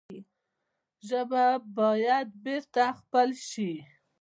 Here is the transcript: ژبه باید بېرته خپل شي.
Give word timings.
ژبه 1.07 1.45
باید 1.77 2.27
بېرته 2.45 2.83
خپل 2.99 3.29
شي. 3.49 3.71